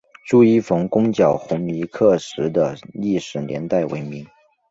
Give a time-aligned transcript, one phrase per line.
[0.25, 4.25] 朱一冯攻剿红夷刻石的历史年代为明。